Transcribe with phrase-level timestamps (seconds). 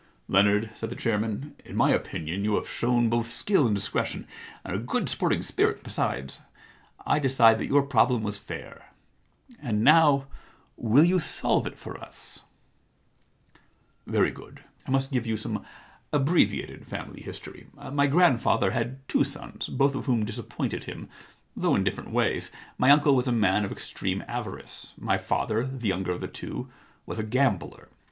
[0.19, 3.75] * Leonard,' said the chairman, * in my opinion you have shown both skill and
[3.75, 4.25] dis cretion,
[4.63, 6.39] and a good sporting spirit besides.
[7.05, 8.93] I decide that your problem was fair.
[9.61, 10.25] And now
[10.75, 12.41] will you solve it for us?'
[13.63, 14.63] * Very good.
[14.87, 15.63] I must give you some
[16.11, 17.67] abbre viated family history.
[17.91, 21.09] My grandfather had two sons, both of whom disappointed him,
[21.55, 22.49] though in different ways.
[22.75, 26.69] My uncle was a man of extreme avarice; my father, the younger of the two,
[27.05, 27.87] was a gambler.